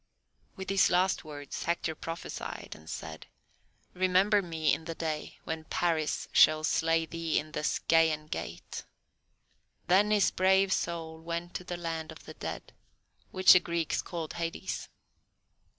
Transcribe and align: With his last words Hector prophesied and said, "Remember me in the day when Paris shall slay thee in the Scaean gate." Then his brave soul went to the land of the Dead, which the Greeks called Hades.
With 0.55 0.71
his 0.71 0.89
last 0.89 1.23
words 1.23 1.65
Hector 1.65 1.93
prophesied 1.93 2.69
and 2.73 2.89
said, 2.89 3.27
"Remember 3.93 4.41
me 4.41 4.73
in 4.73 4.85
the 4.85 4.95
day 4.95 5.37
when 5.43 5.65
Paris 5.65 6.27
shall 6.31 6.63
slay 6.63 7.05
thee 7.05 7.37
in 7.37 7.51
the 7.51 7.63
Scaean 7.63 8.25
gate." 8.25 8.83
Then 9.85 10.09
his 10.09 10.31
brave 10.31 10.73
soul 10.73 11.19
went 11.21 11.53
to 11.53 11.63
the 11.63 11.77
land 11.77 12.11
of 12.11 12.25
the 12.25 12.33
Dead, 12.33 12.73
which 13.29 13.53
the 13.53 13.59
Greeks 13.59 14.01
called 14.01 14.33
Hades. 14.33 14.89